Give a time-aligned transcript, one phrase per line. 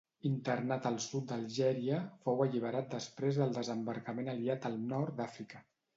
[0.27, 5.63] Internat al sud d'Algèria, fou alliberat després del desembarcament aliat al Nord d'Àfrica.